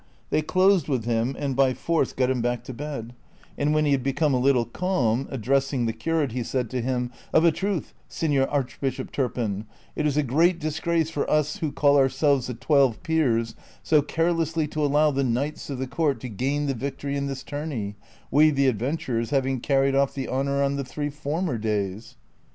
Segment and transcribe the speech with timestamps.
[0.31, 3.13] They closed with him and by force got him back to bed,
[3.55, 7.11] and when he had become a little calm, addressing the curate, he said to him,"
[7.35, 11.97] Of a truth, Seiior Archbishop Turpin,^ it is a great disgrace for us who call
[11.97, 13.53] ourselves the Twelve Peers,
[13.83, 17.43] so carelessly to allow the knights of the (A)urt to gain the victory in this
[17.43, 17.93] tourney,
[18.31, 22.15] we the adventurers having carried off the honor on the three former days."